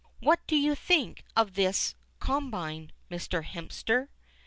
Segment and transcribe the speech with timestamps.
[0.19, 3.43] "What do you think of this combine, Mr.
[3.43, 4.07] Hemster?"